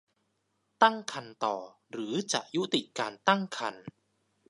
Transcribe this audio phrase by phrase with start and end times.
[0.81, 1.55] ตั้งครรภ์ต่อ
[1.91, 3.83] หรือจะยุติการตั้งครรภ์